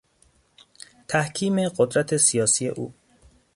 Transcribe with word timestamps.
تحکیم 1.07 1.69
قدرت 1.69 2.17
سیاسی 2.17 2.67
او 2.67 2.93